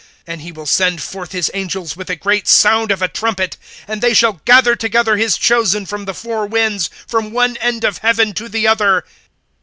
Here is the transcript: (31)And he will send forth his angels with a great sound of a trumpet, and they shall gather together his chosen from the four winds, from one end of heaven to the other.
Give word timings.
(31)And 0.27 0.39
he 0.41 0.51
will 0.51 0.65
send 0.65 0.99
forth 0.99 1.31
his 1.31 1.51
angels 1.53 1.95
with 1.95 2.09
a 2.09 2.15
great 2.15 2.47
sound 2.47 2.89
of 2.89 3.03
a 3.03 3.07
trumpet, 3.07 3.55
and 3.87 4.01
they 4.01 4.15
shall 4.15 4.41
gather 4.45 4.75
together 4.75 5.15
his 5.15 5.37
chosen 5.37 5.85
from 5.85 6.05
the 6.05 6.13
four 6.15 6.47
winds, 6.47 6.89
from 7.05 7.29
one 7.31 7.55
end 7.57 7.83
of 7.83 7.99
heaven 7.99 8.33
to 8.33 8.49
the 8.49 8.65
other. 8.67 9.05